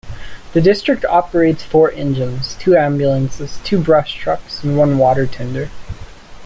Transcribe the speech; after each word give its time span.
The 0.53 0.61
District 0.61 1.05
operates 1.05 1.61
four 1.61 1.91
engines, 1.91 2.55
two 2.59 2.75
ambulances, 2.75 3.59
two 3.63 3.79
brush 3.79 4.15
trucks, 4.15 4.63
and 4.63 4.75
one 4.75 4.97
water 4.97 5.27
tender. 5.27 5.69